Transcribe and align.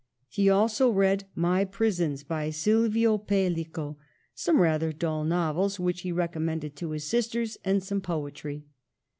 He 0.29 0.49
also 0.49 0.89
read 0.89 1.25
My 1.35 1.63
Prisons, 1.63 2.23
by 2.23 2.49
Silvio 2.49 3.19
Pellico, 3.19 3.99
some 4.33 4.59
rather 4.59 4.91
dull 4.91 5.23
nov 5.23 5.57
els 5.57 5.79
which 5.79 6.01
he 6.01 6.11
recommended 6.11 6.75
to 6.77 6.89
his 6.89 7.03
sisters, 7.07 7.59
and 7.63 7.83
some 7.83 8.01
poetry. 8.01 8.65